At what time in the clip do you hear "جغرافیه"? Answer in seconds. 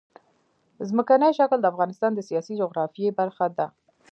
2.61-3.11